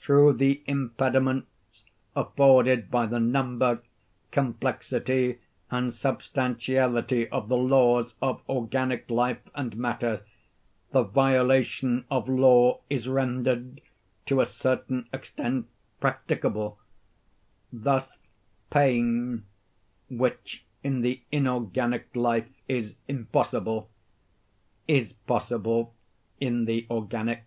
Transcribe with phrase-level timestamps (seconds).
[0.00, 1.82] Through the impediments
[2.14, 3.82] afforded by the number,
[4.30, 5.40] complexity,
[5.72, 10.22] and substantiality of the laws of organic life and matter,
[10.92, 13.80] the violation of law is rendered,
[14.26, 15.66] to a certain extent,
[15.98, 16.78] practicable.
[17.72, 18.18] Thus
[18.70, 19.46] pain,
[20.08, 23.90] which in the inorganic life is impossible,
[24.86, 25.92] is possible
[26.40, 27.42] in the organic.